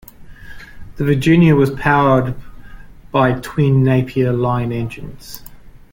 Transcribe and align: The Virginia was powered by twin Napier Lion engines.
The 0.95 1.05
Virginia 1.05 1.55
was 1.55 1.69
powered 1.69 2.33
by 3.11 3.33
twin 3.39 3.83
Napier 3.83 4.33
Lion 4.33 4.71
engines. 4.71 5.43